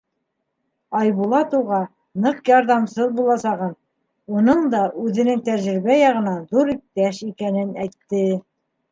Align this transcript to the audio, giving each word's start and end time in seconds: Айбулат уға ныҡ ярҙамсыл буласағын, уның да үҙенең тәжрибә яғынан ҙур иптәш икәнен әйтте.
Айбулат 0.99 1.51
уға 1.57 1.81
ныҡ 2.23 2.39
ярҙамсыл 2.51 3.11
буласағын, 3.19 3.75
уның 4.39 4.63
да 4.71 4.79
үҙенең 5.03 5.43
тәжрибә 5.49 5.97
яғынан 5.97 6.41
ҙур 6.55 6.73
иптәш 6.75 7.21
икәнен 7.29 7.69
әйтте. 7.85 8.23